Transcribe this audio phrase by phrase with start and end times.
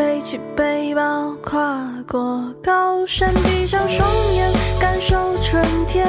[0.00, 4.50] 背起背包，跨过高山，闭上双眼，
[4.80, 6.08] 感受春天。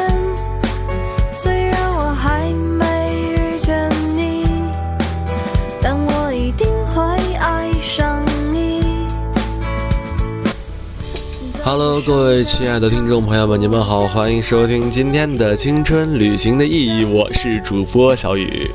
[11.74, 18.70] Hello，各位亲爱的听众朋友们，你们好，欢迎收听今天的青春旅行的意义，我是主播小雨。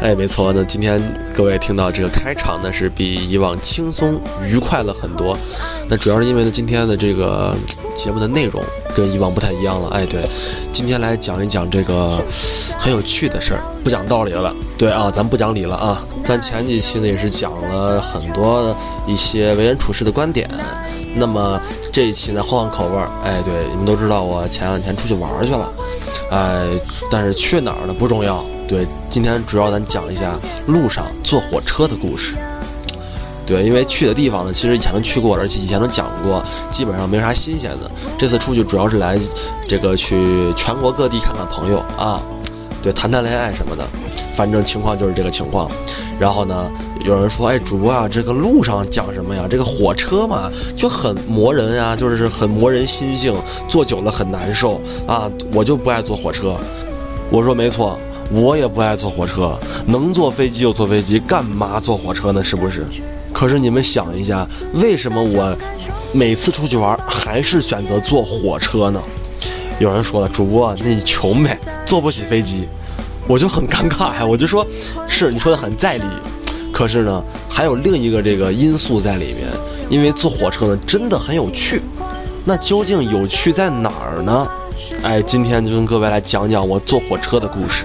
[0.00, 1.00] 哎，没错，那今天
[1.32, 5.38] 各位听到这个开场呢，是比以往轻松愉快了很多。
[5.92, 7.54] 那主要是因为呢，今天的这个
[7.94, 8.64] 节目的内容
[8.94, 9.90] 跟以往不太一样了。
[9.90, 10.26] 哎，对，
[10.72, 12.18] 今天来讲一讲这个
[12.78, 14.56] 很有趣的事儿，不讲道理了。
[14.78, 16.02] 对啊，咱不讲理了啊。
[16.24, 18.74] 咱前几期呢也是讲了很多
[19.06, 20.48] 一些为人处事的观点。
[21.14, 21.60] 那么
[21.92, 25.70] 这一期呢换换口味儿，哎，对，你们都知道我前两天出去玩去了，
[26.30, 26.66] 哎，
[27.10, 28.42] 但是去哪儿呢不重要。
[28.66, 32.34] 对，今天主要咱讲一下路上坐火车的故事。
[33.44, 37.90] 对，因为去的地方呢，其实以前都去过，而且以前都讲过，基本上没啥新鲜的。
[38.16, 39.18] 这次出去主要是来
[39.66, 42.22] 这个去全国各地看看朋友啊，
[42.80, 43.84] 对，谈谈恋爱什么的，
[44.36, 45.70] 反正情况就是这个情况。
[46.20, 46.70] 然后呢，
[47.04, 49.44] 有人说，哎，主播啊，这个路上讲什么呀？
[49.50, 53.34] 这个火车嘛，就很磨人呀、就是很磨人心性，
[53.68, 55.28] 坐久了很难受啊。
[55.52, 56.56] 我就不爱坐火车。
[57.28, 57.98] 我说没错，
[58.30, 62.44] 我也不爱坐火车，能坐飞机就坐飞机，干嘛坐火车呢？
[62.44, 62.86] 是不是？
[63.32, 65.56] 可是你们想一下，为什么我
[66.12, 69.00] 每次出去玩还是选择坐火车呢？
[69.80, 72.68] 有人说了，主播，那你穷呗，坐不起飞机。
[73.26, 74.66] 我就很尴尬呀，我就说，
[75.08, 76.04] 是你说的很在理，
[76.72, 79.48] 可是呢，还有另一个这个因素在里面，
[79.88, 81.80] 因为坐火车呢真的很有趣，
[82.44, 84.48] 那究竟有趣在哪儿呢？
[85.02, 87.84] 哎，今天就跟各位来讲讲我坐火车的故事。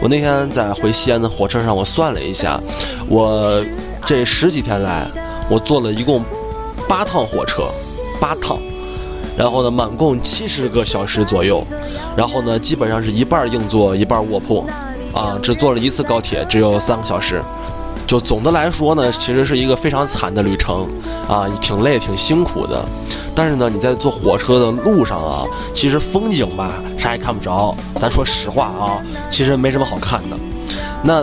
[0.00, 2.60] 我那天在回西安的火车上，我算了一下，
[3.08, 3.64] 我
[4.08, 5.06] 这十几天来，
[5.50, 6.24] 我坐了一共
[6.88, 7.64] 八趟火车，
[8.18, 8.58] 八趟。
[9.36, 11.62] 然后呢，满共七十个小时左右，
[12.16, 14.66] 然后呢，基本上是一半硬座，一半卧铺，
[15.12, 17.42] 啊，只坐了一次高铁，只有三个小时。
[18.06, 20.88] 就总的来说呢，其实是一个非常惨的旅程，
[21.28, 22.82] 啊，挺累，挺辛苦的。
[23.34, 27.76] 但是呢，你在坐火车的路上啊，其实风景吧，啥也看不着。
[28.00, 28.96] 咱说实话啊，
[29.28, 30.36] 其实没什么好看的。
[31.02, 31.22] 那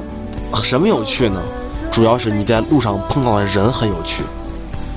[0.61, 1.41] 什么有趣呢？
[1.95, 4.21] 主要是你在路上碰到的人很有趣。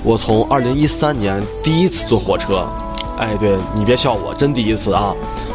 [0.03, 2.67] 我从二零一三年第一次坐火车。
[3.17, 5.13] 哎，对你别笑我，真第一次啊！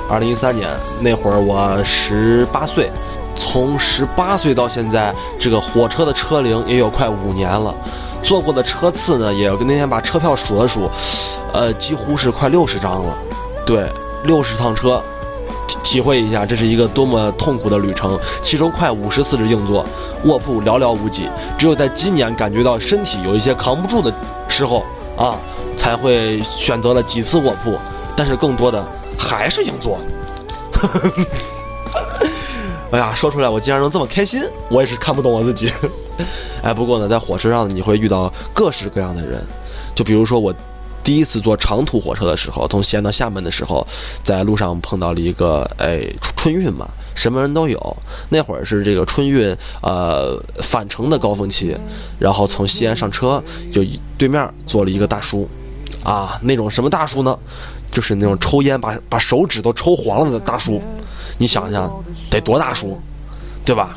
[0.08, 0.70] 二零一三年
[1.02, 2.90] 那会儿我十八岁，
[3.36, 7.74] 从十八岁到现在，这个火车的车龄也有快五年了，
[8.22, 10.90] 坐过的车次呢，也那天把车票数了数，
[11.52, 13.14] 呃，几乎是快六十张了。
[13.66, 13.86] 对，
[14.24, 14.98] 六十趟车，
[15.82, 18.18] 体会一下这是一个多么痛苦的旅程。
[18.42, 19.84] 其中快五十四是硬座，
[20.24, 21.28] 卧铺寥寥无几。
[21.58, 24.12] 只有在今年感觉到身体有一些扛不住的
[24.48, 24.84] 时候
[25.16, 25.36] 啊。
[25.76, 27.76] 才会选择了几次卧铺，
[28.16, 28.86] 但是更多的
[29.18, 29.98] 还是硬座。
[32.92, 35.68] 哎呀，说出来我竟然能这么开心，我也是看不懂我自己。
[36.62, 39.44] 哎，不过呢，在火车上你会遇到各式各样的人，
[39.96, 40.54] 就比如说我
[41.04, 43.86] 第一次坐长途火车的时候，从西安到厦门的时候，
[44.22, 46.02] 在路上碰到了一个哎
[46.36, 47.96] 春运嘛，什么人都有。
[48.30, 51.76] 那会儿是这个春运呃返程的高峰期，
[52.18, 53.84] 然后从西安上车，就
[54.16, 55.48] 对面坐了一个大叔。
[56.02, 57.38] 啊，那种什么大叔呢？
[57.92, 60.82] 就是那种抽烟把把手指都抽黄了的大叔，
[61.38, 63.00] 你想想得多大叔，
[63.64, 63.96] 对吧？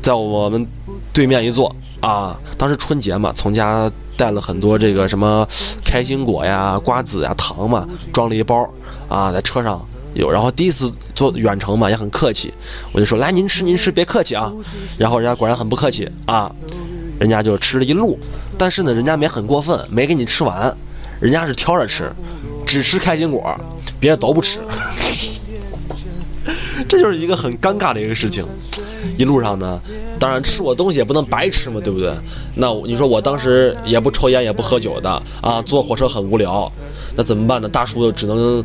[0.00, 0.64] 在我们
[1.12, 5.48] 对面一坐啊，当时春节嘛，从家带了很多这个什么
[5.84, 8.68] 开心果呀、瓜子呀、糖嘛，装了一包
[9.08, 9.80] 啊，在车上
[10.14, 10.30] 有。
[10.30, 12.52] 然后第一次坐远程嘛，也很客气，
[12.92, 14.52] 我就说来您吃您吃，别客气啊。
[14.98, 16.50] 然后人家果然很不客气啊，
[17.20, 18.18] 人家就吃了一路，
[18.58, 20.76] 但是呢，人家没很过分，没给你吃完。
[21.20, 22.12] 人家是挑着吃，
[22.66, 23.56] 只吃开心果，
[24.00, 24.58] 别的都不吃。
[26.88, 28.44] 这就是一个很尴尬的一个事情。
[29.16, 29.80] 一路上呢，
[30.18, 32.12] 当然吃我东西也不能白吃嘛，对不对？
[32.56, 35.10] 那你说我当时也不抽烟也不喝酒的
[35.40, 36.70] 啊，坐火车很无聊，
[37.16, 37.68] 那怎么办呢？
[37.68, 38.62] 大叔只能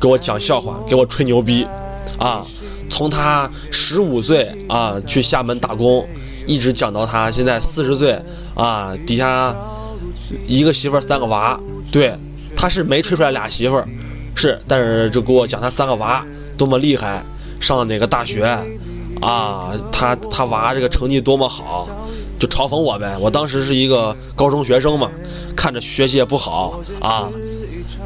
[0.00, 1.66] 给我讲笑话，给我吹牛逼，
[2.18, 2.44] 啊，
[2.88, 6.06] 从他十五岁啊去厦门打工，
[6.46, 8.20] 一直讲到他现在四十岁
[8.54, 9.54] 啊，底下。
[10.48, 11.58] 一个媳妇三个娃，
[11.92, 12.12] 对，
[12.56, 13.86] 他是没吹出来俩媳妇儿，
[14.34, 16.26] 是，但是就给我讲他三个娃
[16.58, 17.22] 多么厉害，
[17.60, 18.42] 上了哪个大学，
[19.20, 21.88] 啊，他他娃这个成绩多么好，
[22.38, 23.16] 就嘲讽我呗。
[23.18, 25.10] 我当时是一个高中学生嘛，
[25.56, 27.28] 看着学习也不好啊，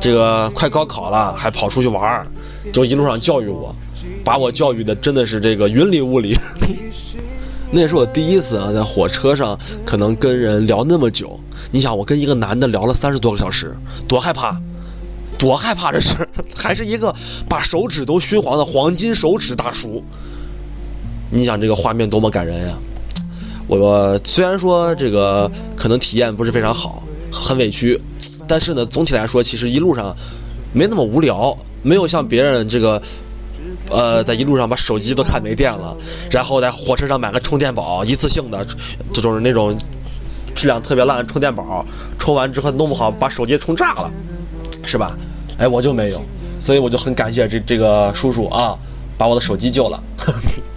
[0.00, 2.26] 这个快高考了还跑出去玩，
[2.72, 3.74] 就一路上教育我，
[4.24, 6.38] 把我教育的真的是这个云里雾里。
[7.72, 11.38] 那也是我第一次啊，在火车上可能跟人聊那么久。
[11.70, 13.76] 你想，我跟一个男的聊了三十多个小时，
[14.08, 14.60] 多害怕，
[15.38, 15.92] 多害怕！
[15.92, 16.16] 这 是
[16.56, 17.14] 还是一个
[17.48, 20.02] 把手指都熏黄的黄金手指大叔。
[21.30, 22.74] 你想这个画面多么感人呀！
[23.66, 28.00] 我虽然说这个可能体验不是非常好，很委屈，
[28.46, 30.14] 但是呢，总体来说，其实一路上
[30.72, 33.00] 没那么无聊，没有像别人这个。
[33.90, 35.96] 呃，在一路上把手机都看没电了，
[36.30, 38.64] 然后在火车上买个充电宝，一次性的，
[39.12, 39.76] 这种那种
[40.54, 41.84] 质量特别烂的充电宝，
[42.16, 44.10] 充完之后弄不好把手机充炸了，
[44.84, 45.16] 是吧？
[45.58, 46.22] 哎，我就没有，
[46.60, 48.78] 所以我就很感谢这这个叔叔啊，
[49.18, 50.00] 把我的手机救了。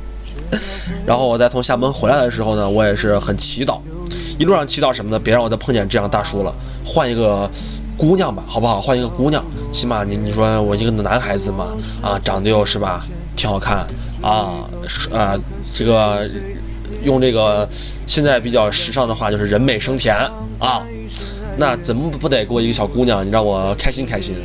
[1.05, 3.79] 然后我再从厦门回来的时候呢，我也是很祈祷，
[4.37, 5.19] 一路上祈祷什么呢？
[5.19, 6.53] 别让我再碰见这样大叔了，
[6.85, 7.49] 换一个。
[7.95, 8.81] 姑娘吧，好不好？
[8.81, 11.67] 换一个姑娘，起码你你说我一个男孩子嘛，
[12.01, 13.05] 啊，长得又是吧，
[13.35, 13.85] 挺好看
[14.19, 14.67] 啊，
[15.13, 15.37] 啊，
[15.75, 16.27] 这个
[17.03, 17.69] 用这个
[18.07, 20.15] 现在比较时尚的话就是人美声甜
[20.57, 20.81] 啊，
[21.55, 24.35] 那怎么不得给我一个小姑娘，你让我开心开心？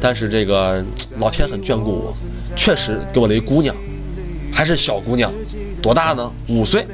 [0.00, 0.84] 但是这个
[1.18, 2.16] 老天很眷顾我，
[2.56, 3.72] 确实给我了一姑娘，
[4.58, 5.32] 还是小姑娘，
[5.80, 6.28] 多大呢？
[6.48, 6.84] 五岁。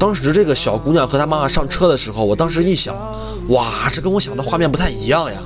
[0.00, 2.92] 当时这个小姑娘和她妈妈上车的时候，我当时一想，
[3.50, 5.38] 哇，这跟我想的画面不太一样呀。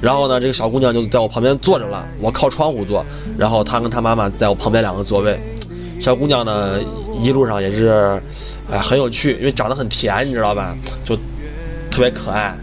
[0.00, 3.04] 然后呢，这个小姑娘就在我旁边坐着了，我靠窗户坐，
[3.36, 5.36] 然后她跟她妈妈在我旁边两个座位。
[6.00, 6.78] 小姑娘呢，
[7.20, 8.22] 一路上也是，
[8.70, 10.76] 哎，很有趣，因为长得很甜，你知道吧？
[11.04, 11.16] 就
[11.90, 12.56] 特别可爱，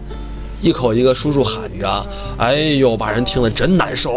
[0.62, 2.06] 一口一个叔叔喊着，
[2.38, 4.16] 哎呦，把人听了真难受。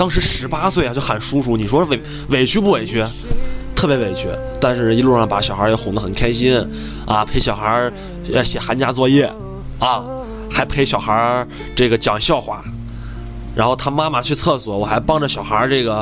[0.00, 2.00] 当时十八岁啊，就喊叔叔，你说委
[2.30, 3.04] 委屈不委屈？
[3.76, 6.56] 特别委屈，但是一路上把小孩也哄得很开心，
[7.06, 7.92] 啊，陪小孩
[8.42, 9.30] 写寒假作业，
[9.78, 10.02] 啊，
[10.50, 12.64] 还陪小孩这个讲笑话，
[13.54, 15.96] 然后他妈妈去厕所，我还帮着小孩这个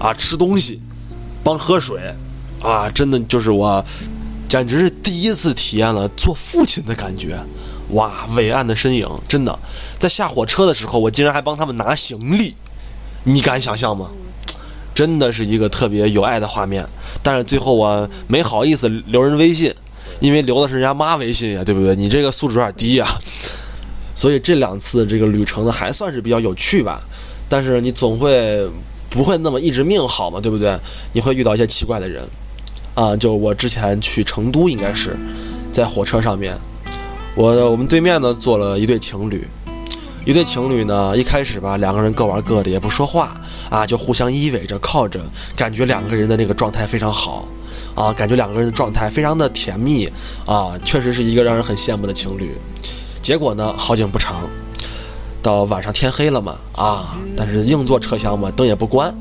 [0.00, 0.80] 啊吃东西，
[1.44, 2.12] 帮喝水，
[2.60, 3.84] 啊，真的就是我，
[4.48, 7.38] 简直是第一次体验了做父亲的感觉，
[7.90, 9.56] 哇，伟岸的身影，真的，
[10.00, 12.52] 在下火车的时候，我竟然还帮他们拿行李，
[13.24, 14.08] 你敢想象吗？
[14.94, 16.86] 真的是一个特别有爱的画面，
[17.20, 19.74] 但是最后我没好意思留人微信，
[20.20, 21.96] 因为留的是人家妈微信呀，对不对？
[21.96, 23.08] 你这个素质有点低呀。
[24.14, 27.02] 所以这两次这个旅程呢，还算是比较有趣吧。
[27.48, 28.70] 但是你总会
[29.10, 30.78] 不会那么一直命好嘛，对不对？
[31.12, 32.22] 你会遇到一些奇怪的人，
[32.94, 35.16] 啊，就我之前去成都，应该是
[35.72, 36.56] 在火车上面，
[37.34, 39.44] 我我们对面呢坐了一对情侣。
[40.24, 43.36] 一对情侣呢，一开始吧，两个人各玩各的，也不说话
[43.68, 45.20] 啊，就互相依偎着靠着，
[45.54, 47.46] 感觉两个人的那个状态非常好，
[47.94, 50.10] 啊，感觉两个人的状态非常的甜蜜
[50.46, 52.56] 啊，确实是一个让人很羡慕的情侣。
[53.20, 54.48] 结果呢，好景不长，
[55.42, 59.14] 到晚上天黑了嘛，啊，但是硬座车厢嘛，灯也不关，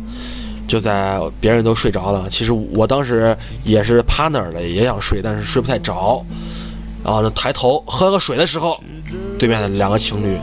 [0.69, 3.35] 就在别人都睡着了，其实我当时
[3.65, 6.25] 也是趴那儿了，也想睡，但是睡不太着，
[7.03, 8.81] 然后呢，抬头喝个水的时候，
[9.37, 10.37] 对面的两个情侣。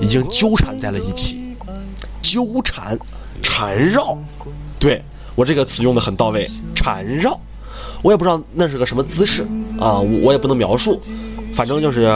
[0.00, 1.56] 已经纠缠在了一起，
[2.22, 2.98] 纠缠、
[3.42, 4.18] 缠绕，
[4.78, 5.02] 对
[5.34, 6.48] 我这个词用的很到位。
[6.74, 7.38] 缠绕，
[8.02, 9.42] 我也不知道那是个什么姿势
[9.80, 11.00] 啊，我我也不能描述，
[11.52, 12.10] 反正就是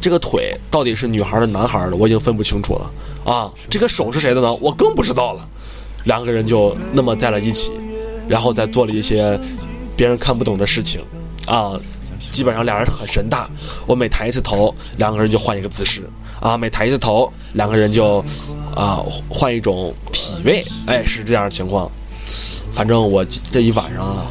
[0.00, 3.52] 这个腿到底是女孩的、男孩的，我已经分不清楚了啊。
[3.70, 4.52] 这个手是谁的呢？
[4.54, 5.48] 我更不知道了。
[6.04, 7.72] 两个人就那么在了一起，
[8.26, 9.38] 然后再做了一些
[9.96, 11.00] 别人看不懂的事情
[11.46, 11.78] 啊。
[12.32, 13.48] 基本上俩人很神大，
[13.86, 16.02] 我每抬一次头，两个人就换一个姿势。
[16.42, 18.18] 啊，每抬一次头，两个人就，
[18.74, 21.88] 啊，换一种体位，哎，是这样的情况。
[22.72, 24.26] 反正我这一晚上啊，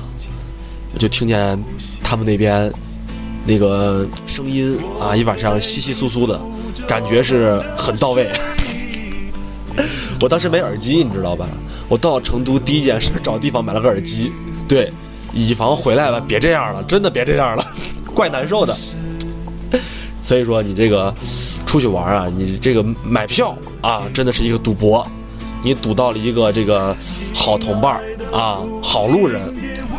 [0.94, 1.58] 我就听见
[2.04, 2.70] 他们那边
[3.46, 6.38] 那个声音啊，一晚上稀稀疏疏的，
[6.86, 8.30] 感觉是很到位。
[10.20, 11.48] 我当时没耳机，你知道吧？
[11.88, 14.34] 我到成都第一件事找地方买了个耳机，
[14.68, 14.92] 对，
[15.34, 17.66] 以防回来了别这样了，真的别这样了，
[18.14, 18.76] 怪难受的。
[20.22, 21.14] 所以说你这个。
[21.64, 25.08] 出去玩啊，你这个买票啊，真的是一个赌博。
[25.64, 26.94] 你赌到了一个这个
[27.34, 29.42] 好同伴啊，好路人，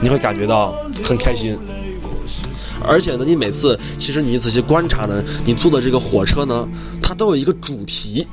[0.03, 1.57] 你会感觉到很开心。
[2.87, 6.69] 而且呢，你每次其实你仔细观察呢，你坐的这个火车呢，
[7.03, 8.27] 它都有一个主题。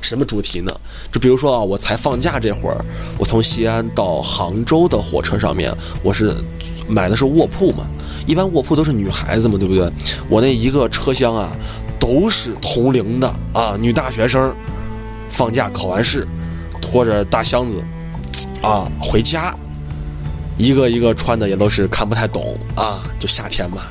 [0.00, 0.72] 什么主题呢？
[1.12, 2.84] 就比如说啊，我才放假这会儿，
[3.18, 6.34] 我从西安到杭州的火车上面，我是
[6.88, 7.84] 买的是卧铺嘛。
[8.26, 9.90] 一般卧铺都是女孩子嘛，对不对？
[10.28, 11.50] 我那一个车厢啊。
[12.00, 14.52] 都是同龄的啊，女大学生，
[15.28, 16.26] 放假考完试，
[16.80, 17.78] 拖着大箱子，
[18.62, 19.54] 啊回家，
[20.56, 23.82] 一个一个穿的也都是看不太懂啊，就夏天嘛，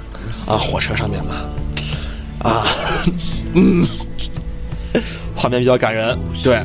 [0.48, 1.36] 啊火车上面嘛，
[2.40, 2.68] 啊，
[3.54, 3.88] 嗯，
[5.36, 6.62] 画面比较感人，对，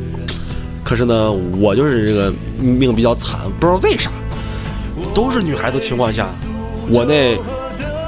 [0.83, 4.11] 可是呢，我就是这个命比较惨，不知道为啥，
[5.14, 6.26] 都是女孩子情况下，
[6.88, 7.38] 我那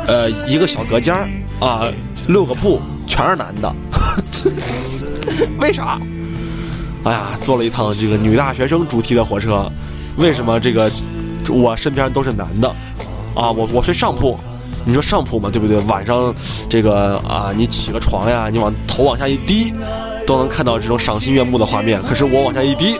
[0.06, 1.14] 呃一个小隔间
[1.60, 1.88] 啊，
[2.28, 3.74] 六个铺全是男的，
[5.60, 5.98] 为啥？
[7.04, 9.70] 哎呀，坐了一趟这个女大学生主题的火车，
[10.16, 10.90] 为什么这个
[11.48, 12.68] 我身边都是男的？
[13.34, 14.36] 啊，我我睡上铺，
[14.86, 15.76] 你说上铺嘛，对不对？
[15.80, 16.32] 晚上
[16.70, 19.74] 这个啊，你起个床呀，你往头往下一低，
[20.24, 22.00] 都能看到这种赏心悦目的画面。
[22.02, 22.96] 可是我往下一低，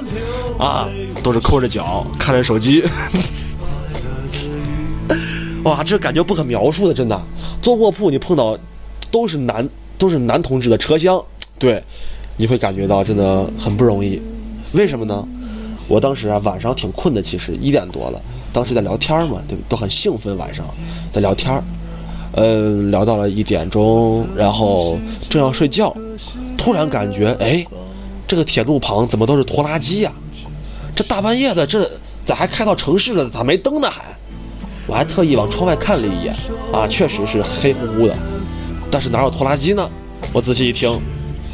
[0.59, 0.88] 啊，
[1.23, 2.83] 都是抠着脚看着手机。
[5.62, 7.23] 哇，这感觉不可描述的，真的。
[7.62, 8.59] 坐卧铺你碰到
[9.11, 11.23] 都是男都是男同志的车厢，
[11.57, 11.81] 对，
[12.37, 14.21] 你会感觉到真的很不容易。
[14.73, 15.26] 为什么呢？
[15.87, 18.21] 我当时啊晚上挺困的，其实一点多了，
[18.56, 20.64] 当时在聊天嘛，对，都很兴奋，晚上
[21.12, 21.62] 在聊天，
[22.32, 24.98] 嗯，聊到了一点钟，然后
[25.28, 25.94] 正要睡觉，
[26.56, 27.66] 突然感觉哎，
[28.26, 30.10] 这个铁路旁怎么都是拖拉机呀？
[30.94, 31.86] 这大半夜的，这
[32.25, 33.28] 咋还开到城市了？
[33.28, 33.90] 咋没灯呢？
[33.90, 34.04] 还？
[34.86, 36.34] 我还特意往窗外看了一眼，
[36.72, 38.16] 啊，确实是黑乎乎的，
[38.90, 39.86] 但是哪有拖拉机呢？
[40.32, 40.98] 我仔细一听，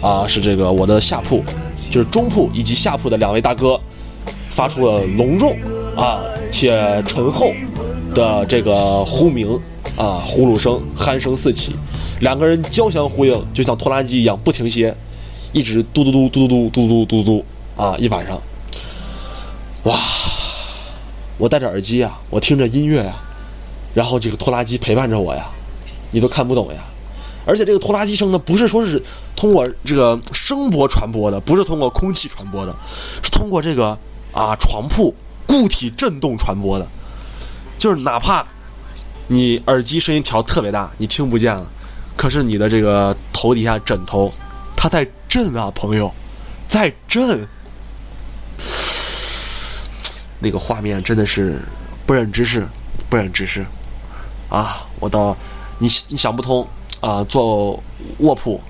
[0.00, 1.42] 啊，是这个我的下铺，
[1.90, 3.80] 就是中铺以及下铺的两位大哥，
[4.50, 5.56] 发出了隆重
[5.96, 7.52] 啊且醇厚
[8.14, 9.58] 的这个呼鸣
[9.96, 11.74] 啊呼噜声，鼾声四起，
[12.20, 14.94] 两个人交相呼应，就像拖拉机一样不停歇，
[15.52, 17.44] 一直嘟嘟嘟嘟嘟嘟嘟嘟嘟
[17.76, 18.40] 啊一晚上，
[19.84, 19.98] 哇！
[21.38, 23.16] 我戴着耳机呀，我听着音乐呀，
[23.94, 25.50] 然后这个拖拉机陪伴着我呀，
[26.10, 26.78] 你都看不懂呀。
[27.44, 29.02] 而且这个拖拉机声呢，不是说是
[29.34, 32.72] 通过这个声波传播的，不是通过空气传播的，
[33.22, 33.98] 是通过这个
[34.30, 35.12] 啊床铺
[35.46, 36.88] 固体震动传播的。
[37.78, 38.46] 就是哪怕
[39.28, 41.66] 你耳机声音调特别大，你听不见了，
[42.16, 44.32] 可是你的这个头底下枕头，
[44.76, 46.12] 它在震啊，朋友，
[46.68, 47.46] 在震。
[50.38, 51.60] 那个画面真的是
[52.04, 52.66] 不忍直视，
[53.08, 53.64] 不忍直视，
[54.48, 54.84] 啊！
[54.98, 55.36] 我到
[55.78, 56.66] 你你想不通
[57.00, 57.22] 啊！
[57.24, 57.80] 坐
[58.18, 58.60] 卧铺，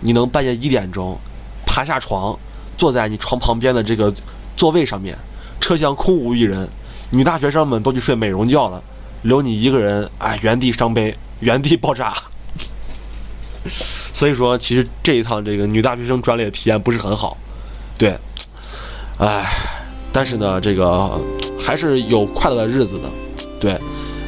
[0.00, 1.16] 你能半夜一点钟
[1.64, 2.36] 爬下床，
[2.76, 4.12] 坐在你床旁边的这个
[4.56, 5.16] 座位上面，
[5.60, 6.68] 车厢空无一人，
[7.10, 8.82] 女大学生们都去睡美容觉了，
[9.22, 12.14] 留你一个人，哎，原地伤悲， 原地爆炸。
[14.14, 17.36] 所以说，其实这一趟这个女大学生专列体验不是很好，
[17.98, 18.18] 对，
[19.18, 19.46] 哎。
[20.12, 21.08] 但是呢，这个
[21.56, 23.08] 还是有快乐的日子的，
[23.60, 23.78] 对。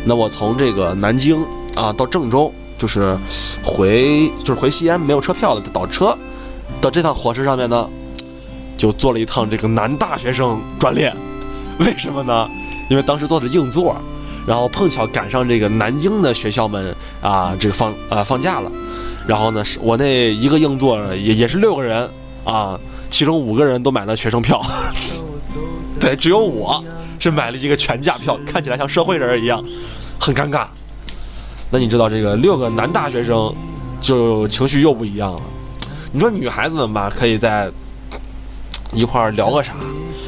[0.04, 3.18] 那我从这个南京啊到郑州，就是
[3.64, 6.16] 回就是回西安没有车票了，倒车
[6.80, 7.90] 的这趟火车上面呢，
[8.82, 11.14] 就坐了一趟这个男大学生专列。
[11.78, 12.50] 为什么呢？
[12.90, 13.96] 因为当时坐的硬座，
[14.44, 18.68] 然后碰巧赶上这个南京的学校们啊这个放啊放假了，
[19.24, 22.10] 然后呢是我那一个硬座也也是六个人
[22.44, 22.76] 啊，
[23.08, 24.60] 其中五个人都买了学生票。
[26.00, 26.84] 对，只有我
[27.20, 29.62] 是买了一个全价票，看起来像社会人一样，
[30.18, 30.66] 很尴尬。
[31.70, 33.54] 那你知道这个六个男大学生，
[34.00, 35.40] 就情绪又不一样了。
[36.12, 37.70] 你说女孩子们吧，可以在
[38.92, 39.74] 一块聊个啥，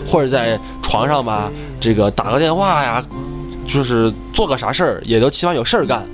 [0.07, 3.05] 或者在床上吧，这个打个电话呀，
[3.67, 6.05] 就是做个啥事儿，也都起码有事儿干。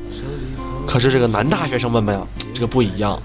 [0.87, 2.21] 可是这个男大学生们们呀，
[2.53, 3.21] 这个不一样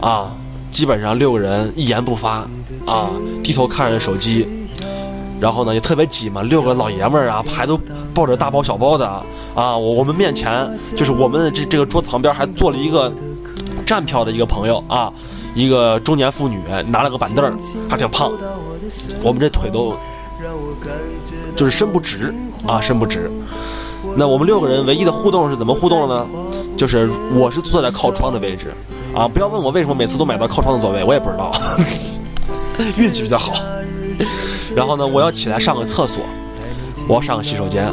[0.00, 0.30] 啊，
[0.72, 2.46] 基本上六个人一言不发
[2.84, 3.10] 啊，
[3.42, 4.46] 低头看着手机。
[5.40, 7.78] 然后呢，也特别挤嘛，六个老爷们儿啊，还都
[8.12, 9.06] 抱着大包小包的
[9.54, 9.76] 啊。
[9.76, 13.12] 我我们面前就是我们这这个桌子旁边还坐了一个
[13.86, 15.12] 站票的一个朋友啊，
[15.54, 18.32] 一个中年妇女拿了个板凳，还挺胖。
[19.22, 19.96] 我们这腿都
[21.56, 22.34] 就是伸不直
[22.66, 23.30] 啊，伸不直。
[24.16, 26.26] 那我们六个人唯一的互动是怎么互动的呢？
[26.76, 28.72] 就是我是坐在靠窗的位置
[29.14, 31.52] 啊，不要问我为什么每次都买到靠窗的座位，我也不知道，
[32.96, 33.52] 运气比较好。
[34.74, 36.22] 然后呢，我要起来上个厕所，
[37.08, 37.92] 我要上个洗手间，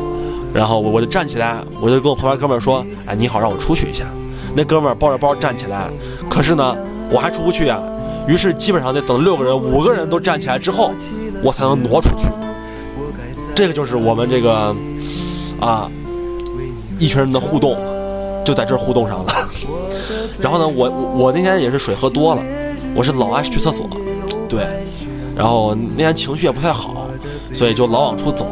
[0.54, 4.06] 然后我我就站起来，我就跟我旁边哥们儿说：“哎，你好，让我出去一下。”
[4.56, 5.90] 那哥们儿抱着包站起来，
[6.30, 6.76] 可是呢，
[7.10, 7.80] 我还出不去呀。
[8.28, 10.92] 于是基本上得等六个人、五个人都站起来之后，
[11.44, 12.28] 我才能挪出去。
[13.54, 14.76] 这个就是我们这个
[15.60, 15.90] 啊，
[17.00, 17.78] 一群人的互动，
[18.44, 19.34] 就在这互动上了。
[20.42, 22.42] 然后呢，我我那天也是水喝多了，
[22.94, 23.88] 我是老爱去厕所，
[24.50, 24.66] 对。
[25.36, 27.08] 然后那天情绪也不太好，
[27.54, 28.48] 所以就老往出走。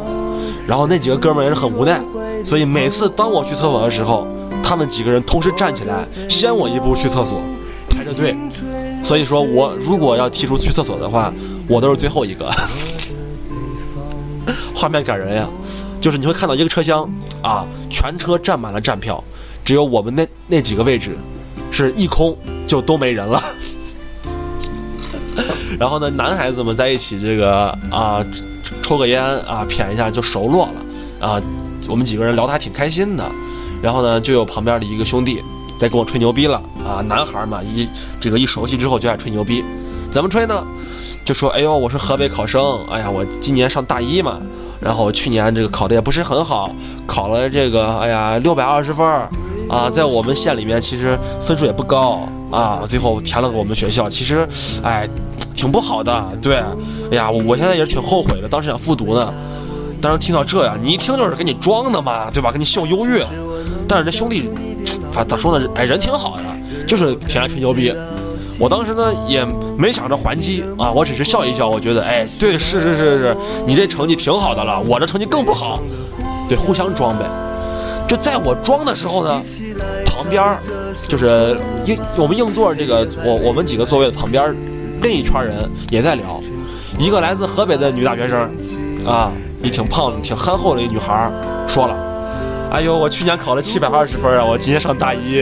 [0.66, 2.00] 然后那几个哥们也是很无奈，
[2.44, 4.26] 所以每次当我去厕所的时候，
[4.62, 7.40] 他们几个人同时站起来，先我一步去厕所，
[8.22, 8.36] 队。
[9.02, 11.32] 所以说我如果要提出去厕所的话，
[11.68, 12.50] 我都是最后一个。
[14.74, 15.48] 画面感人呀，
[16.00, 17.08] 就是你会看到一个车厢
[17.42, 19.22] 啊，全车站满了站票，
[19.64, 21.16] 只有我们那那几个位置
[21.70, 23.42] 是一空，就都没人了。
[25.78, 28.24] 然后呢，男孩子们在一起这个啊，
[28.82, 31.40] 抽个烟啊，谝一下就熟络了，啊，
[31.88, 33.24] 我们几个人聊得还挺开心的。
[33.82, 35.42] 然后呢，就有旁边的一个兄弟
[35.78, 37.88] 在跟我吹牛逼了啊，男孩嘛，一
[38.20, 39.64] 这个一熟悉之后就爱吹牛逼，
[40.10, 40.64] 怎么吹呢？
[41.24, 44.38] 就说，哎呦，我是河北考生，哎呀，我今年上大一嘛，
[44.80, 46.70] 然后去年这个考的也不是很好，
[47.06, 49.28] 考了这个，哎呀，六百二十分儿，
[49.68, 54.46] 啊，在我们县里面其实分数也不高啊，最后填了个我们学校，其实，
[54.82, 55.08] 哎，
[55.54, 56.56] 挺不好的，对，
[57.10, 59.32] 哎呀，我现在也挺后悔的，当时想复读呢，
[60.00, 62.52] 当时听到这呀，你一听就是给你装的嘛，对吧？
[62.52, 63.26] 给你秀优越。
[63.86, 64.48] 但是这兄弟，
[65.12, 65.66] 反咋说呢？
[65.74, 66.42] 哎，人挺好的，
[66.86, 67.94] 就是挺爱吹牛逼。
[68.58, 69.44] 我当时呢也
[69.76, 71.68] 没想着还击啊，我只是笑一笑。
[71.68, 73.36] 我觉得，哎，对，是是是是，
[73.66, 75.80] 你这成绩挺好的了，我这成绩更不好，
[76.48, 77.24] 得，互相装呗。
[78.06, 79.42] 就在我装的时候呢，
[80.04, 80.56] 旁边
[81.08, 84.54] 就是硬我们硬座这个我我们几个座位的旁边，
[85.02, 86.40] 另一圈人也在聊。
[86.96, 88.48] 一个来自河北的女大学生，
[89.04, 91.28] 啊，也挺胖、挺憨厚的一女孩
[91.66, 91.96] 说了。
[92.70, 94.44] 哎呦，我去年考了七百二十分啊！
[94.44, 95.40] 我今年上大一，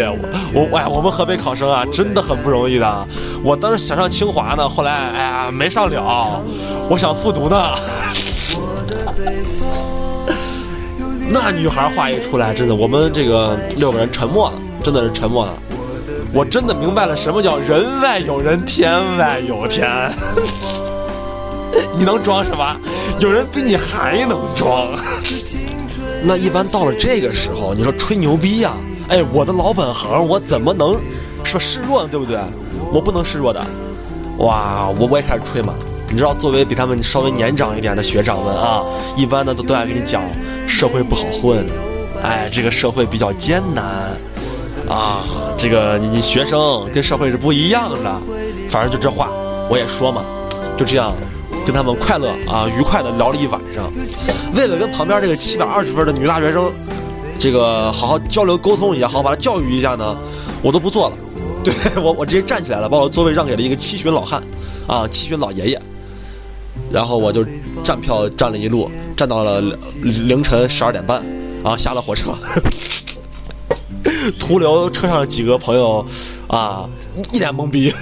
[0.53, 3.09] 我我哎，我们河北考生啊，真的很不容易的。
[3.43, 6.43] 我当时想上清华呢，后来哎呀没上了，
[6.91, 7.57] 我想复读呢。
[11.31, 15.53] 那女孩话一出来，真的，我们这个六个人沉默了，真的是沉默了。
[16.35, 19.89] 我真的明白了什么叫人外有人，天外有天。
[21.97, 22.77] 你能装什么？
[23.19, 24.89] 有人比你还能装。
[26.25, 28.73] 那一般到了这个时候，你说吹牛逼呀？
[29.09, 30.97] 哎，我的老本行，我怎么能
[31.43, 32.09] 说示弱呢？
[32.11, 32.39] 对不对？
[32.93, 33.65] 我不能示弱的。
[34.39, 35.75] 哇，我我也开始吹嘛。
[36.09, 38.83] 你知道，作为比他们稍微年长一点的学长们啊，
[39.17, 40.23] 一般呢都都爱跟你讲，
[40.67, 41.65] 社会不好混，
[42.23, 43.85] 哎，这个社会比较艰难
[44.89, 45.25] 啊，
[45.57, 47.99] 这个你你学生跟社会是不一样的。
[48.71, 49.31] 反正就这话，
[49.69, 50.23] 我也说嘛，
[50.77, 51.15] 就这样。
[51.65, 53.91] 跟他们快乐啊，愉快的聊了一晚上。
[54.55, 56.71] 为了跟旁边这个七百二十分的女大学生，
[57.39, 60.17] 这个好好交流沟通一下，好好把她教育一下呢，
[60.63, 61.17] 我都不坐了。
[61.65, 64.43] 对我，我直接站起来了，把我座位让给了一个七旬老汉，
[64.89, 65.81] 啊，七旬老爷爷。
[66.91, 67.47] 然后我就
[67.85, 69.61] 站票站了一路，站到了
[70.03, 71.23] 凌晨十二点半，
[71.63, 72.37] 啊，下了火车，
[74.41, 76.05] 徒留车上几个朋友，
[76.49, 76.89] 啊，
[77.31, 77.95] 一脸懵逼。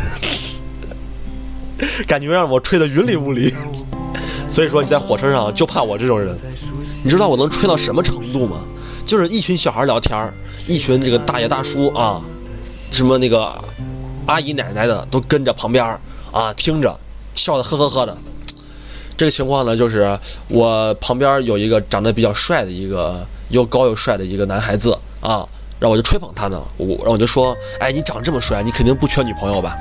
[2.04, 3.54] 感觉让我吹得云里雾里，
[4.48, 6.36] 所以说你在火车上就怕我这种人。
[7.02, 8.60] 你知道我能吹到什么程度吗？
[9.06, 10.30] 就是一群小孩聊天
[10.66, 12.20] 一群这个大爷大叔啊，
[12.92, 13.52] 什么那个
[14.26, 15.98] 阿姨奶奶的都跟着旁边
[16.30, 16.98] 啊听着，
[17.34, 18.16] 笑得呵呵呵的。
[19.16, 25.46] 这个情况呢，就是我旁边有一个长得比较帅的一个又高又帅的一个男孩子啊，
[25.78, 29.74] 然后我就吹捧他呢，我然后我就说，哎，你长这么帅，你肯定不缺女朋友吧？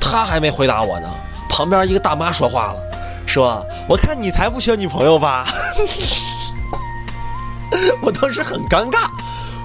[0.00, 1.08] 他还没回答我呢，
[1.48, 2.76] 旁边一个大妈说话了，
[3.26, 5.46] 说：“我看你才不缺女朋友吧。
[8.02, 9.08] ”我当时很尴尬，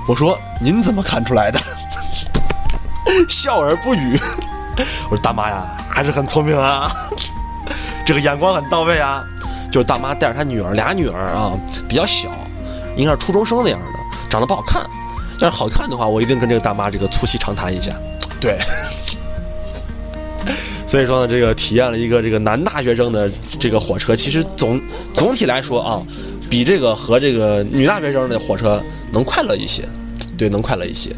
[0.07, 1.59] 我说：“您怎么看出来的？”
[3.29, 4.19] 笑而不语。
[5.09, 6.91] 我说：“大妈呀，还是很聪明啊，
[8.05, 9.23] 这个眼光很到位啊。”
[9.71, 11.51] 就是大妈带着她女儿，俩女儿啊，
[11.89, 12.29] 比较小，
[12.95, 14.85] 应该是初中生那样的，长得不好看。
[15.39, 17.91] 要是好看的话，我一定跟这个大妈这个促膝长谈一下。
[18.39, 18.57] 对。
[20.87, 24.79] 所以说呢，这个体验了一个这个男大学生的这个火车，其实总
[25.13, 26.01] 总体来说啊，
[26.49, 29.83] 比这个和这个女大学生的火车能快乐一些，
[30.37, 31.15] 对，能快乐一些。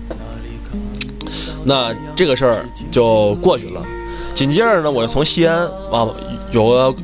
[1.65, 3.85] 那这个事儿就过去了。
[4.33, 6.07] 紧接着呢，我就从西安啊
[6.51, 6.95] 有个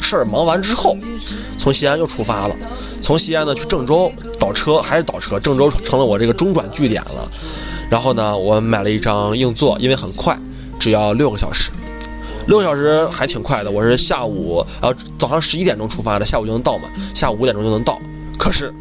[0.00, 0.96] 事儿忙完之后，
[1.58, 2.56] 从西安又出发了。
[3.02, 7.30] 从西安呢去郑州倒车，还是倒车，郑州成了我这个中转据点了。
[7.90, 10.38] 然后呢，我买了一张硬座，因为很快，
[10.78, 11.70] 只要六个小时。
[12.46, 17.98] 六个小时还挺快的，我是下午呃早上十一点钟出发的，下午就能到嘛，下午五点钟就能到。
[18.38, 18.72] 可是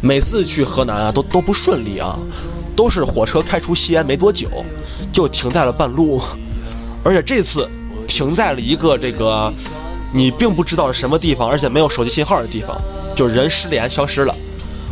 [0.00, 2.16] 每次去河南啊都都不顺利啊，
[2.76, 4.48] 都是火车开出西安没多久
[5.12, 6.20] 就停在了半路，
[7.02, 7.68] 而且这次
[8.06, 9.52] 停在了一个这个
[10.14, 12.76] 你并不知道是什么地方，而且没有手机信号的地方，
[13.16, 14.34] 就人失联消失了。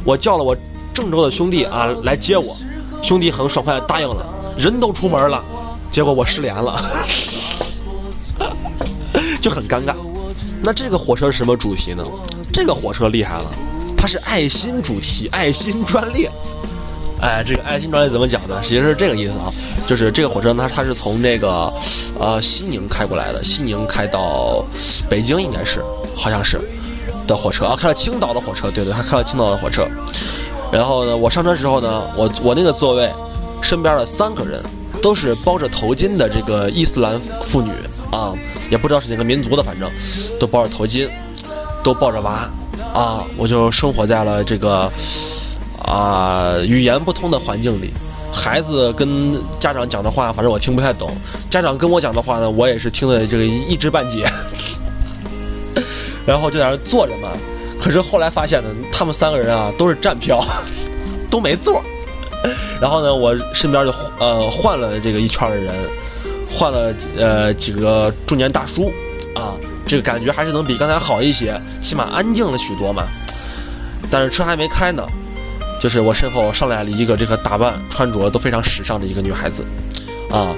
[0.04, 0.56] 我叫了我
[0.92, 2.56] 郑州的兄弟啊来接我，
[3.00, 5.44] 兄弟很爽快答应了，人都出门了，
[5.90, 6.84] 结果我失联了。
[9.50, 9.94] 很尴尬，
[10.62, 12.04] 那这个火车是什么主题呢？
[12.52, 13.46] 这个火车厉害了，
[13.96, 16.30] 它是爱心主题，爱心专列。
[17.20, 18.60] 哎，这个爱心专列怎么讲呢？
[18.62, 19.52] 其实是这个意思啊，
[19.86, 21.72] 就是这个火车呢，它是从这个
[22.18, 24.64] 呃西宁开过来的，西宁开到
[25.08, 25.82] 北京应该是，
[26.16, 26.60] 好像是
[27.26, 29.86] 的火车啊，开到青岛的火车，对对，还开到青岛的火车。
[30.72, 33.10] 然后呢，我上车时候呢，我我那个座位
[33.60, 34.62] 身边的三个人。
[35.02, 37.70] 都是包着头巾的这个伊斯兰妇女
[38.12, 38.34] 啊，
[38.70, 39.90] 也不知道是哪个民族的，反正
[40.38, 41.08] 都包着头巾，
[41.82, 42.48] 都抱着娃，
[42.94, 44.90] 啊，我就生活在了这个
[45.84, 47.90] 啊语言不通的环境里。
[48.32, 51.10] 孩子跟家长讲的话，反正我听不太懂；
[51.50, 54.24] 家长跟我讲的话呢，我也是听的这个一知半解。
[56.24, 57.30] 然后就在那坐着嘛。
[57.80, 60.40] 可是后来发现呢，他们三个人啊都是站票，
[61.28, 61.82] 都没座。
[62.80, 65.74] 然后呢，我身边就呃换了这个一圈的人，
[66.60, 68.92] 换了呃几个中年大叔
[69.34, 73.04] 啊，这个感觉还是能比刚才好一些，起码安静了许多嘛。
[74.10, 75.02] 但是车还没开呢。
[75.80, 79.64] 就是我身后上来了一个这个打扮穿着都非常时尚的一个女孩子，
[80.30, 80.54] 啊，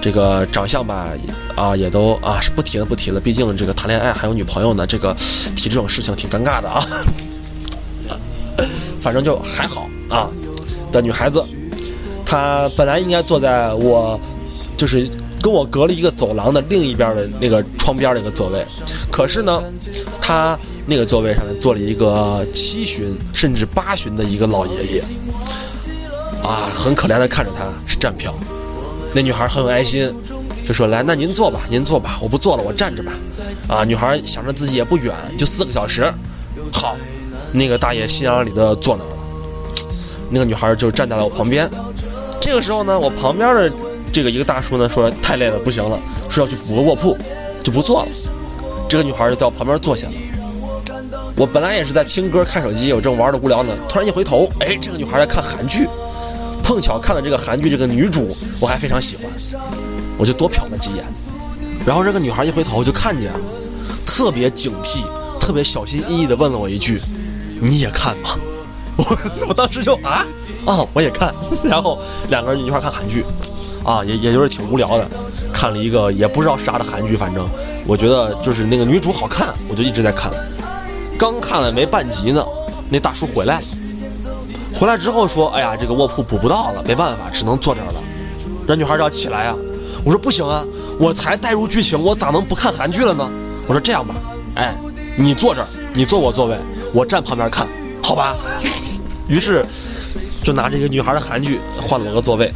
[0.00, 1.08] 这个长相吧，
[1.56, 5.12] 啊也都啊是不提了不提了，毕竟这个谈恋爱还有女朋友呢，这个
[5.56, 6.86] 提这种事情挺尴尬的啊。
[9.02, 10.30] 反正就还好啊
[10.92, 11.44] 的女孩子，
[12.24, 14.20] 她本来应该坐在我
[14.76, 15.10] 就是
[15.42, 18.64] 跟我隔了一个走廊的另一边的那个窗边的一个座位，
[19.10, 19.62] 可是呢，
[20.20, 20.58] 他。
[20.86, 25.04] 那个座位上面坐了一个七旬甚至八旬的一个老爷爷，
[26.42, 28.34] 啊，很可怜的看着他是站票。
[29.14, 30.12] 那女孩很有爱心，
[30.66, 33.12] 就说：“来，那您坐吧，您坐吧，我不坐了，我站着吧。”
[33.68, 36.12] 啊，女孩想着自己也不远，就四个小时。
[36.72, 36.96] 好，
[37.52, 39.16] 那个大爷心安理得坐那儿了。
[40.28, 41.70] 那个女孩就站在了我旁边。
[42.40, 43.72] 这个时候呢，我旁边的
[44.12, 47.16] 这个一个大叔呢说太累了，不行了，说要去补个卧铺，
[47.62, 48.08] 就不坐了。
[48.88, 50.12] 这个女孩就在我旁边坐下了。
[51.36, 55.88] 我本来也是在听歌看手机，我正玩的无聊呢，突然一回头，哎，这个女孩在看韩剧，
[56.62, 59.24] 碰巧看了这个韩剧，这个女主我还非常喜欢，
[60.18, 61.04] 我就多瞟了几眼，
[61.86, 63.40] 然后这个女孩一回头就看见了，
[64.04, 65.02] 特别警惕，
[65.38, 67.00] 特别小心翼翼地问了我一句
[67.62, 68.36] ：“你也看吗？”
[68.98, 69.18] 我
[69.48, 70.26] 我当时就啊
[70.66, 71.32] 啊，我也看，
[71.64, 73.24] 然后两个人一块看韩剧，
[73.84, 75.08] 啊，也也就是挺无聊的，
[75.52, 77.48] 看了一个也不知道啥的韩剧，反正
[77.86, 80.30] 我觉得就是那个女主好看，我就一直在看。
[81.18, 82.44] 刚看了没半集呢，
[82.88, 83.64] 那大叔回来了。
[84.72, 87.94] 回来之后说：“哎呀，这个卧铺补不到了，没办法，只能坐这儿了。”
[88.66, 89.56] 让女孩要起来啊！
[90.04, 90.64] 我说：“不行啊，
[90.98, 93.28] 我才带入剧情，我咋能不看韩剧了呢？”
[93.66, 94.14] 我说：“这样吧，
[94.54, 94.74] 哎，
[95.16, 96.56] 你坐这儿，你坐我座位，
[96.94, 97.66] 我站旁边看，
[98.02, 98.36] 好吧？”
[99.26, 99.66] 于是
[100.42, 102.50] 就拿这个女孩的韩剧换了我个座位。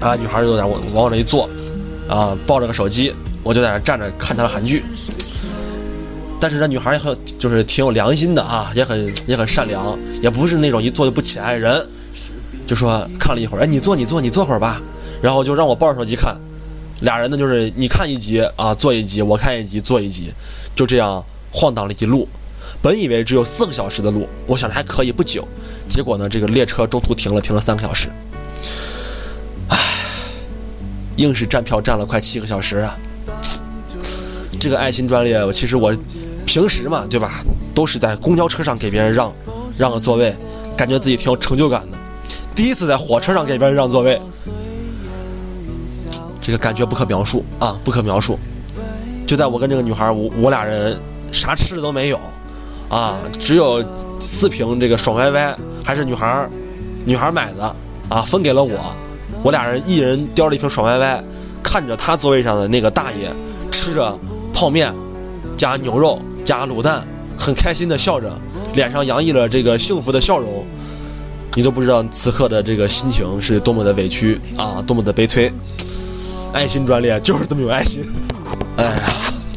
[0.00, 1.48] 啊，女孩就在我往我那一坐，
[2.08, 4.84] 啊，抱着个手机，我就在那站着看她的韩剧。
[6.40, 11.84] 但是这女孩也很，就是挺有良心的啊，也很也很善良，也不是那种一坐就不起来的人，
[12.64, 14.80] 就说看了一会儿，哎，你坐你坐你坐会儿吧，
[15.20, 16.36] 然后就让我抱着手机看，
[17.00, 20.32] 俩人呢就是你看一集啊，坐一集，我看一集，坐一集，
[20.76, 22.28] 就这样晃荡了一路。
[22.80, 25.46] 本以为只有四个小时的路，我想着还可以不久，
[25.88, 28.08] 结果呢，这个列车中途停了，停了三个小时，
[31.18, 32.96] 硬是站票站了快七个小时啊。
[34.58, 35.94] 这个爱心专列，我其实我。
[36.46, 37.44] 平时嘛，对吧？
[37.74, 39.30] 都是在公交车上给别人让，
[39.76, 40.34] 让个座位，
[40.74, 41.98] 感觉自己挺有成就感的。
[42.54, 44.18] 第一次在火车上给别人让座位，
[46.40, 48.38] 这个感觉不可描述啊，不可描述。
[49.26, 50.98] 就在我跟这个女孩，我我俩人
[51.32, 52.18] 啥吃的都没有，
[52.88, 53.84] 啊，只有
[54.18, 55.54] 四瓶这个爽歪歪，
[55.84, 56.48] 还是女孩
[57.04, 57.76] 女孩买的
[58.08, 58.96] 啊，分给了我。
[59.48, 61.24] 我俩人一人叼了一瓶爽歪歪，
[61.62, 63.32] 看着他座位上的那个大爷
[63.72, 64.14] 吃着
[64.52, 64.92] 泡面
[65.56, 66.20] 加牛肉。
[66.44, 67.02] 加卤蛋，
[67.38, 68.30] 很开心的笑着，
[68.74, 70.66] 脸上洋溢了这个幸福的笑容。
[71.54, 75.50] 你都不知道此刻的这个心情是多么的委屈啊，多么的悲催。
[76.52, 78.04] 爱心专列就是这么有爱心。
[78.76, 79.12] 哎呀，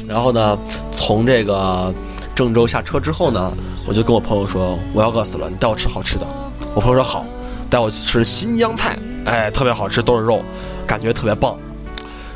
[0.07, 0.57] 然后呢，
[0.93, 1.93] 从这个
[2.33, 3.51] 郑州下车之后呢，
[3.85, 6.25] 我就跟我朋友说，我要饿死了，你带我吃好吃的。
[6.73, 7.25] 我朋友说好，
[7.69, 10.41] 带我去吃新疆菜，哎，特别好吃，都是肉，
[10.87, 11.55] 感觉特别棒。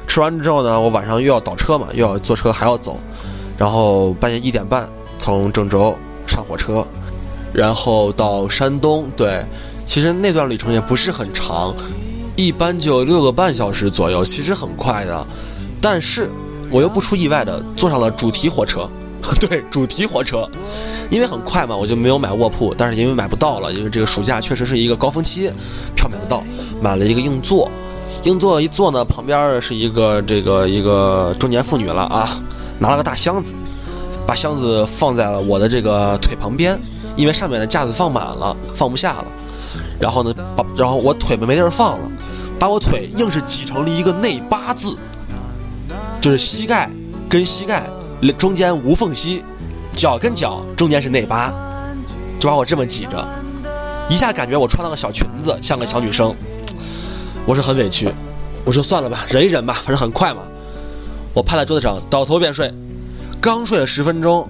[0.08, 3.00] 吃完之后呢，我晚上又要倒车嘛，又要坐车还要走。
[3.58, 6.86] 然后半夜一点半从郑州上火车，
[7.54, 9.10] 然后到山东。
[9.16, 9.44] 对，
[9.86, 11.74] 其实那段旅程也不是很长，
[12.36, 15.26] 一般就六个半小时左右，其实很快的。
[15.82, 16.30] 但是
[16.70, 18.88] 我又不出意外的坐上了主题火车。
[19.40, 20.50] 对，主题火车，
[21.10, 22.74] 因为很快嘛，我就没有买卧铺。
[22.78, 25.52] 但是因为买不到了，因为这个暑假确实是一个高峰期，
[25.96, 26.44] 票买不到，
[26.82, 27.70] 买了一个硬座。
[28.24, 32.42] 硬座一坐呢，旁边是一个这个一个中年妇女了啊。
[32.80, 33.54] 拿了个大箱子，
[34.28, 36.78] 把箱子放在了我的这个腿旁边，
[37.16, 39.26] 因为上面的架子放满了，放不下了。
[40.00, 42.12] 然后呢，把然后我腿没地儿放了，
[42.60, 44.98] 把我腿硬是挤成了一个内八字，
[46.20, 46.90] 就是膝盖
[47.30, 47.88] 跟膝盖
[48.34, 49.44] 中间无缝隙，
[49.96, 51.54] 脚跟脚中间是内八，
[52.40, 53.28] 就把我这么挤着，
[54.10, 56.36] 一下感觉我穿了个小裙子，像个小女生。
[57.46, 58.10] 我是很委屈，
[58.64, 60.42] 我说算了吧，忍一忍吧，反正很快嘛。
[61.34, 62.74] 我趴在桌子上，倒头便睡。
[63.42, 64.50] 刚睡了十分钟，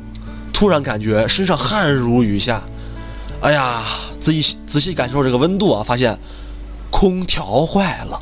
[0.54, 2.62] 突然感觉身上汗如雨下。
[3.42, 3.84] 哎呀，
[4.22, 6.18] 仔细仔细感受这个温度啊，发现
[6.90, 8.22] 空调坏了。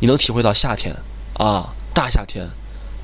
[0.00, 0.96] 你能体会到夏天
[1.34, 2.48] 啊，大夏天，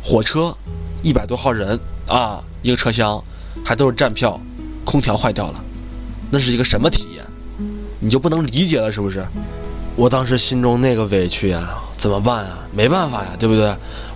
[0.03, 0.57] 火车
[1.03, 3.23] 一百多号人啊，一个车厢
[3.65, 4.41] 还都是站票，
[4.85, 5.65] 空调坏掉了，
[6.31, 7.25] 那是一个什么体验？
[8.01, 9.25] 你就不能理解了是不是？
[9.97, 12.59] 我当时心中那个委屈呀，怎么办啊？
[12.73, 13.69] 没办法呀，对不对？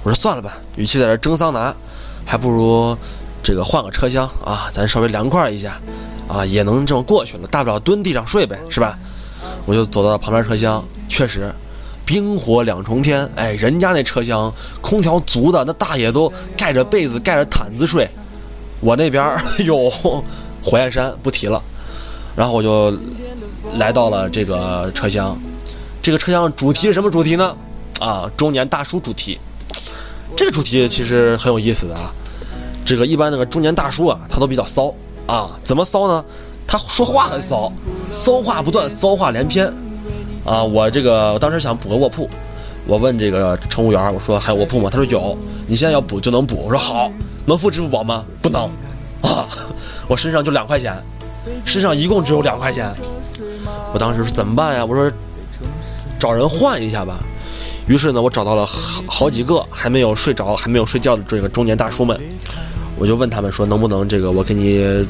[0.03, 1.75] 我说算了吧，与其在这蒸桑拿，
[2.25, 2.97] 还不如
[3.43, 5.79] 这个换个车厢啊，咱稍微凉快一下，
[6.29, 8.99] 啊，也能这么过去了，大不了蹲地上睡呗，是吧？
[9.67, 11.53] 我就走到旁边车厢，确实。
[12.05, 18.09] 冰火两重天，哎，人家那车厢空调足的，那大爷都盖着被子、盖着毯子睡。
[18.81, 19.89] 我那边有，
[20.63, 21.63] 火焰山不提了。
[22.37, 22.93] 然后我就
[23.77, 25.39] 来到了这个车厢，
[26.03, 27.57] 这个车厢主题是什么主题呢？
[28.01, 29.39] 啊，中年大叔主题。
[30.37, 32.13] 这个主题其实很有意思的啊。
[32.85, 34.93] 这个一般那个中年大叔啊，他都比较骚
[35.27, 35.59] 啊。
[35.65, 36.25] 怎么骚呢？
[36.67, 37.73] 他说话很骚，
[38.11, 39.73] 骚话不断，骚话连篇。
[40.45, 42.29] 啊，我这个我当时想补个卧铺，
[42.87, 44.91] 我问这个乘务员，我说还有卧铺吗？
[44.91, 46.65] 他说有，你现在要补就能补。
[46.67, 47.11] 我说好，
[47.47, 48.25] 能付支付宝吗？
[48.43, 48.65] 不能，
[49.23, 49.49] 啊，
[50.07, 51.03] 我身上就两块钱，
[51.65, 52.93] 身上一共只有两块钱，
[53.95, 54.85] 我当时说怎么办呀？
[54.85, 55.11] 我说
[56.19, 57.19] 找人换一下吧。
[57.87, 62.19] 于是呢，我找到了好好几个还没有睡着、还没有睡觉的这个中年大叔们，
[62.99, 65.07] 我就问他们说能不能这个我给你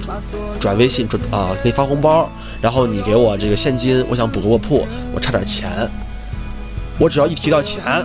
[0.60, 2.30] 转微信转啊，给你发红包。
[2.64, 5.86] 然后你给我这个现金，我想补个卧铺，我差点钱。
[6.98, 8.02] 我只要一提到钱，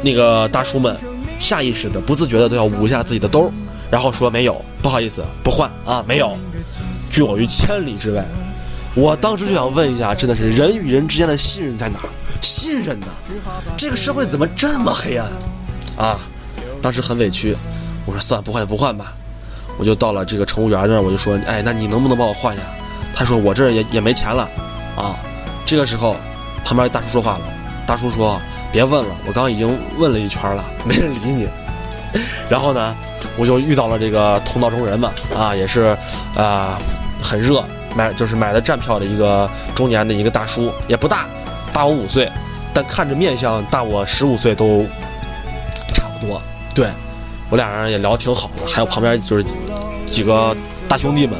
[0.00, 0.96] 那个大叔们
[1.38, 3.52] 下意识的、不自觉的都要捂一下自己的兜
[3.90, 6.34] 然后说没有，不好意思，不换啊，没有，
[7.10, 8.24] 拒我于千里之外。
[8.94, 12.08] 我当时就想问一下，真的是人与人之间的信任在哪儿？
[12.40, 13.06] 信任呢？
[13.76, 15.28] 这个社会怎么这么黑暗？
[15.98, 16.20] 啊！
[16.80, 17.54] 当时很委屈，
[18.06, 19.12] 我说算了，不换就不换吧。
[19.76, 22.64] 我就到了这个乘务员那儿，我就说，哎，那你能不能帮我换一下？
[23.14, 24.48] 他说：“我这也也没钱了，
[24.96, 25.16] 啊！”
[25.66, 26.16] 这个时候，
[26.64, 27.40] 旁边大叔说话了。
[27.86, 28.40] 大叔说
[28.72, 31.48] ：“别问了，我刚刚已经问了一圈了， 没人理你。”
[32.48, 32.94] 然后呢，
[33.36, 35.96] 我就遇到了这个同道中人嘛，啊，也是，
[36.34, 36.78] 啊，
[37.22, 41.28] 很热，买就是买的站票的一个中年的一个大叔，也不大，
[41.72, 42.30] 大我五岁，
[42.74, 44.84] 但看着面相大我十五岁都
[45.94, 46.40] 差不多。
[46.74, 46.88] 对，
[47.48, 49.44] 我俩人也聊得挺好的，还有旁边就是
[50.06, 50.56] 几个
[50.88, 51.38] 大兄弟们。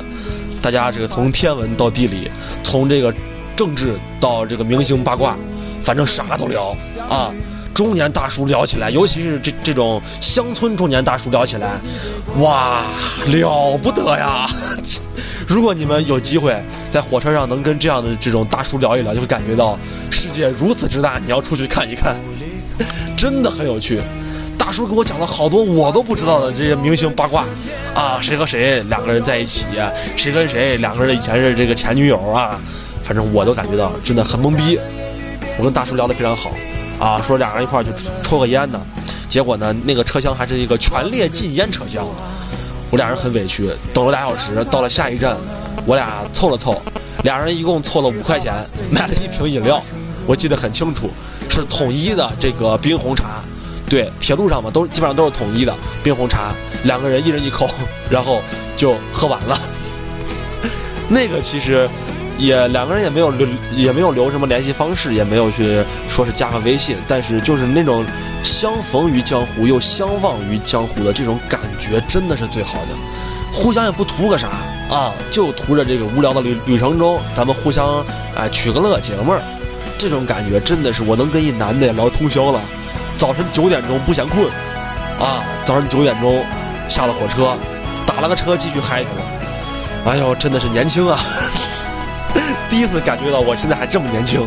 [0.63, 2.31] 大家这个从天文到地理，
[2.63, 3.15] 从这个
[3.57, 5.37] 政治到这个明星八卦，
[5.81, 6.77] 反正啥都聊
[7.09, 7.33] 啊。
[7.73, 11.79] 中年大叔聊起来，尤其是这这种乡村中年大叔聊起来，
[12.41, 12.83] 哇，
[13.27, 14.47] 了不得呀！
[15.47, 19.79] 如果你们有机会在火车上能跟这样的这种大叔聊一聊，就会感觉到
[20.11, 22.17] 世界如此之大，你要出去看一看，
[23.17, 24.01] 真的很有趣。
[24.61, 27.47] 大叔给我讲了好多我都不知道的这些明星八卦，
[27.95, 29.65] 啊，谁和谁两个人在一起，
[30.19, 32.61] 谁跟谁两个人以前是这个前女友啊，
[33.03, 34.79] 反正我都感觉到真的很懵逼。
[35.57, 36.53] 我跟大叔聊得非常好，
[36.99, 37.91] 啊，说俩人一块儿就
[38.23, 38.79] 抽个烟呢，
[39.31, 42.07] 结果呢那个车厢还是一个全列禁烟车厢，
[42.91, 45.39] 我俩人很委屈，等了俩小时，到了下一站，
[45.87, 46.81] 我俩凑了凑，
[47.25, 48.53] 俩人一共凑了五块钱
[48.91, 49.83] 买了一瓶饮料，
[50.27, 51.09] 我记得很清楚，
[51.49, 53.41] 是统一的这个冰红茶。
[53.91, 56.53] 对，铁路上嘛，都基本上都是统一的冰红茶，
[56.85, 57.69] 两个人一人一口，
[58.09, 58.41] 然后
[58.77, 59.61] 就喝完了。
[61.11, 61.91] 那个其实
[62.39, 68.07] 也两个人也没有留，也没有留什么联系方式，也没有去说是加个微信，但是就是那种
[68.45, 72.91] 相逢于江湖又相忘于江湖的这种感觉，真的是最好的。
[73.53, 74.51] 互相也不图个啥
[74.89, 79.43] 啊，就图着这个无聊的旅旅程中，咱们互相哎取个乐解个闷儿，
[79.99, 82.61] 这种感觉真的是我能跟一男的聊通宵了。
[83.21, 84.47] 早晨九点钟不嫌困，
[85.21, 86.43] 啊，早上九点钟
[86.89, 87.55] 下了火车，
[88.07, 90.11] 打了个车继续嗨去了。
[90.11, 91.21] 哎呦，真的是年轻啊！
[92.71, 94.41] 第一次感觉到我现在还这么年轻。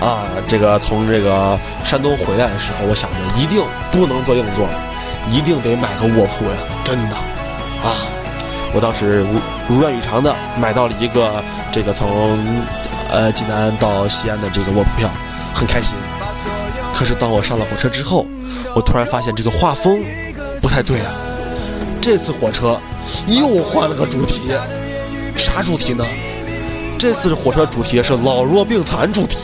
[0.00, 4.64] 啊，这个从这个山东回来的时候，我想着一定不能坐硬座，
[5.28, 6.56] 一定得买个卧铺呀！
[6.84, 7.16] 真的，
[7.82, 7.98] 啊，
[8.72, 11.42] 我当时如如愿以偿的买到了一个
[11.72, 12.38] 这个从
[13.10, 15.10] 呃济南到西安的这个卧铺票，
[15.52, 15.96] 很开心。
[16.94, 18.26] 可是当我上了火车之后，
[18.74, 20.02] 我突然发现这个画风
[20.60, 21.12] 不太对啊！
[22.00, 22.78] 这次火车
[23.26, 24.52] 又换了个主题，
[25.36, 26.04] 啥主题呢？
[26.98, 29.38] 这次的火车主题是老弱病残主题。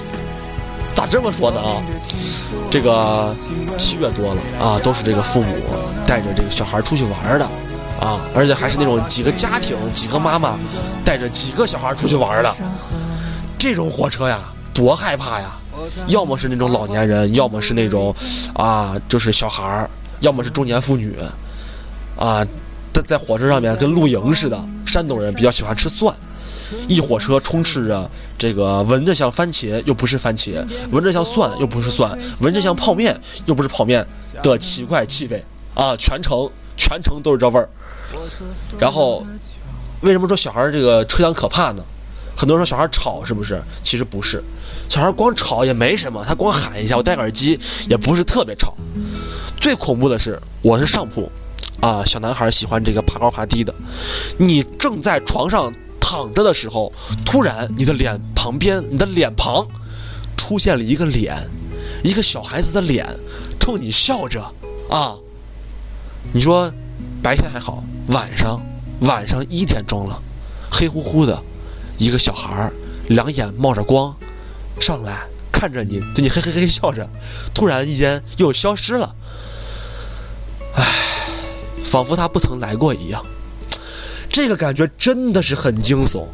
[0.94, 1.82] 咋这么说呢啊？
[2.70, 3.34] 这个
[3.76, 5.56] 七月多了啊，都是这个父母
[6.06, 7.44] 带着这个小孩出去玩的
[8.00, 10.56] 啊，而且还是那种几个家庭几个妈妈
[11.04, 12.54] 带着几个小孩出去玩的。
[13.58, 15.57] 这种火车呀，多害怕呀！
[16.08, 18.14] 要么是那种老年人，要么是那种，
[18.54, 21.14] 啊，就是小孩儿，要么是中年妇女，
[22.16, 22.44] 啊，
[22.92, 24.58] 在在火车上面跟露营似的。
[24.86, 26.14] 山东人比较喜欢吃蒜，
[26.88, 33.14] 一火车充斥着这个闻着像番茄又不是番茄，闻着像蒜又不是蒜，闻着像泡面
[33.44, 34.06] 又不是泡面
[34.42, 35.94] 的奇怪气味啊！
[35.96, 37.68] 全程全程都是这味儿。
[38.78, 39.26] 然后，
[40.00, 41.82] 为什么说小孩这个车厢可怕呢？
[42.34, 43.60] 很多人说小孩吵是不是？
[43.82, 44.42] 其实不是，
[44.88, 48.74] 小孩光吵也没什么，他光喊一下，我戴个耳机也不是特别吵。
[49.60, 51.30] 最恐怖的是，我是上铺，
[51.80, 53.74] 啊，小男孩喜欢这个爬高爬低的。
[54.38, 56.92] 你正在床上躺着的时候，
[57.24, 59.66] 突然你的脸旁边，你的脸庞
[60.36, 61.36] 出现了一个脸，
[62.02, 63.06] 一个小孩子的脸，
[63.60, 64.40] 冲你笑着，
[64.88, 65.14] 啊，
[66.32, 66.72] 你说
[67.22, 68.60] 白天还好，晚上
[69.00, 70.22] 晚上一点钟了，
[70.70, 71.42] 黑乎乎的。
[71.98, 72.72] 一个小孩儿，
[73.08, 74.14] 两眼冒着光，
[74.80, 77.08] 上来看着你，对你嘿嘿嘿笑着，
[77.52, 79.14] 突然一间又消失了。
[80.74, 80.84] 唉，
[81.84, 83.24] 仿佛他不曾来过一样。
[84.30, 86.26] 这个感觉真的是很惊悚。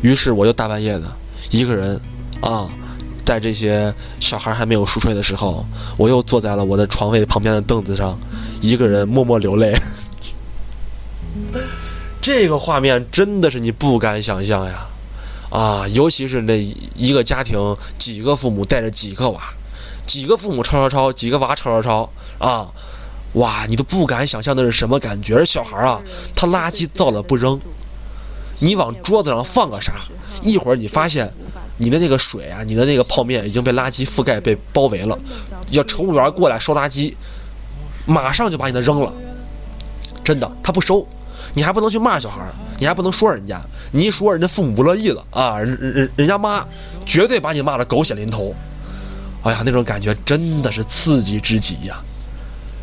[0.00, 1.02] 于是我就大半夜的
[1.50, 2.00] 一个人，
[2.40, 2.70] 啊，
[3.24, 5.66] 在这些小孩还没有熟睡的时候，
[5.98, 8.18] 我又坐在了我的床位旁边的凳子上，
[8.62, 9.76] 一个人默默流泪。
[12.22, 14.86] 这个画面真的是你不敢想象呀，
[15.50, 16.62] 啊，尤其是那
[16.94, 19.40] 一个家庭几个父母带着几个娃，
[20.06, 22.70] 几个父母吵吵吵，几个娃吵吵吵啊，
[23.32, 25.34] 哇，你都不敢想象那是什么感觉。
[25.34, 26.00] 而小孩啊，
[26.36, 27.60] 他垃圾造了不扔，
[28.60, 29.94] 你往桌子上放个啥，
[30.42, 31.32] 一会儿你发现
[31.78, 35.18] 你的那个水啊，你的那个泡面已经被垃圾覆盖被包围了，
[35.70, 37.14] 要乘务员过来收垃圾，
[38.06, 39.12] 马上就把你的扔了，
[40.22, 41.04] 真的，他不收。
[41.54, 43.60] 你还不能去骂小孩儿，你还不能说人家，
[43.92, 45.58] 你一说人家父母不乐意了啊！
[45.58, 46.64] 人人人家妈
[47.04, 48.54] 绝对把你骂的狗血淋头。
[49.42, 51.98] 哎呀，那种感觉真的是刺激之极呀！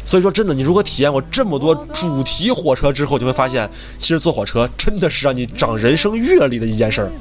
[0.04, 7.12] 所以说，真的，你如果体验过这么多主题火车之后，你会发现，其实坐火车真的是让你长人生阅历的一件事儿，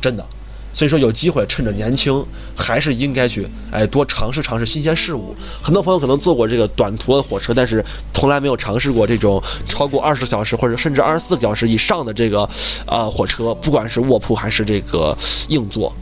[0.00, 0.24] 真的。
[0.72, 2.24] 所以说，有机会趁着年轻，
[2.56, 5.34] 还是应该去哎多尝试尝试新鲜事物。
[5.60, 12.48] 很多朋友可能坐过这个短途的火车，但是从来没有尝试过这种超过二十小时或者甚至二十四小时以上的这个
[12.86, 15.16] 啊火车，不管是卧铺还是这个
[15.48, 15.92] 硬座，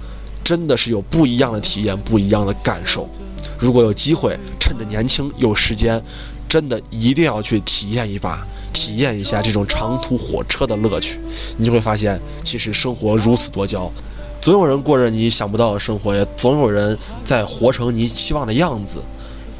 [0.45, 3.09] 真的是有不一样的体验，不一样的感受。
[3.59, 6.03] 如果有机会，趁着年轻有时间，
[6.47, 11.19] 真的一定要去体验一把，体验一下这种长途火车的乐趣。
[11.57, 13.91] 你就会发现，其实生活如此多娇。
[14.41, 18.99] 总有人过着你想不到的生活，也总有人在活成你期望的样子。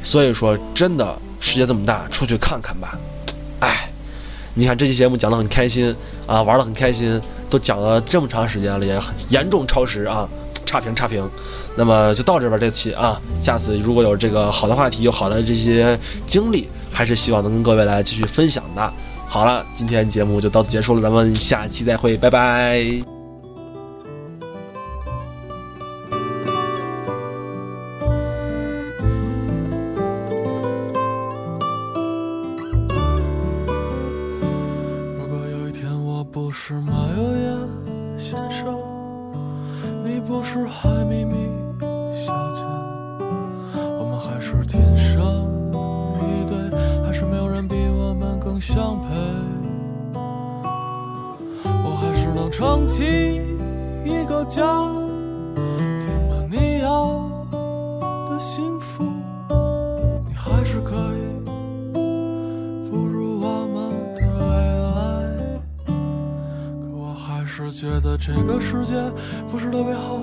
[0.05, 2.97] 所以说，真的世界这么大，出去看看吧。
[3.61, 3.91] 哎，
[4.55, 5.95] 你看这期节目讲得很开心
[6.27, 10.29] 啊，玩得很开心，都讲了这么长时间了，也很严重超时啊，
[10.65, 11.29] 差评差评。
[11.77, 18.93] 那么就到这边这期啊，下次如果有这个好的话题，有好的这些经历，还是希望能跟各位来继续分享的。
[19.27, 23.18] 好了，今天节目就到此结束了，咱们下期再会，拜拜。
[48.79, 49.09] 相陪，
[51.83, 53.03] 我还是能撑起
[54.05, 54.63] 一个家，
[55.99, 57.29] 填满你要
[58.31, 59.03] 的幸福，
[60.29, 61.19] 你还是可以
[62.89, 64.47] 步入我们的未
[64.95, 64.97] 来。
[66.81, 68.95] 可我还是觉得这个世界
[69.51, 70.21] 不是特别好，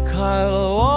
[0.00, 0.89] 离开了我。